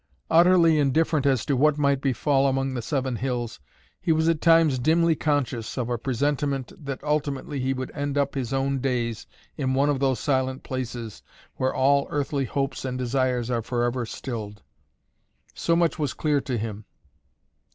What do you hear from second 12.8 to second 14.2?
and desires are forever